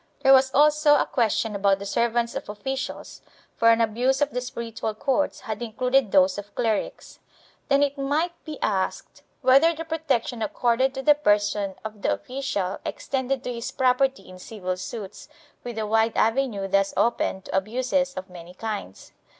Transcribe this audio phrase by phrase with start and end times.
[0.23, 3.21] There was also a question about the servants of officials,
[3.55, 7.19] for an abuse of the spiritual courts had included those of clerics.
[7.67, 12.79] Then it might be asked whether the protection accorded to the person of the official
[12.83, 15.29] extended to his property in civil suits,
[15.63, 19.11] with the wide avenue thus opened to abuses of many kinds.